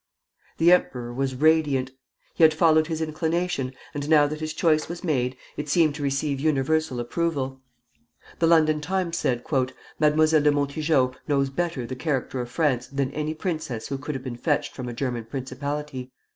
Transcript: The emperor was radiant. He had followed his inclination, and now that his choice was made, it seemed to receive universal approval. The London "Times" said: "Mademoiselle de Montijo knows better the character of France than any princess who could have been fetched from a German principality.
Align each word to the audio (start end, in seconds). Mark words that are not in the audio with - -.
The 0.57 0.71
emperor 0.71 1.13
was 1.13 1.35
radiant. 1.35 1.91
He 2.33 2.41
had 2.43 2.55
followed 2.55 2.87
his 2.87 3.03
inclination, 3.03 3.71
and 3.93 4.09
now 4.09 4.25
that 4.25 4.39
his 4.39 4.51
choice 4.51 4.89
was 4.89 5.03
made, 5.03 5.37
it 5.57 5.69
seemed 5.69 5.93
to 5.93 6.01
receive 6.01 6.39
universal 6.39 6.99
approval. 6.99 7.61
The 8.39 8.47
London 8.47 8.81
"Times" 8.81 9.17
said: 9.17 9.45
"Mademoiselle 9.99 10.41
de 10.41 10.51
Montijo 10.51 11.13
knows 11.27 11.51
better 11.51 11.85
the 11.85 11.95
character 11.95 12.41
of 12.41 12.49
France 12.49 12.87
than 12.87 13.11
any 13.11 13.35
princess 13.35 13.89
who 13.89 13.99
could 13.99 14.15
have 14.15 14.23
been 14.23 14.37
fetched 14.37 14.73
from 14.75 14.89
a 14.89 14.93
German 14.93 15.25
principality. 15.25 16.11